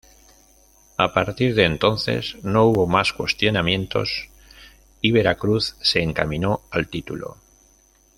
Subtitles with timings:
[0.97, 4.31] A partir de entonces no hubo más cuestionamientos
[4.99, 7.37] y Veracruz se encaminó al título.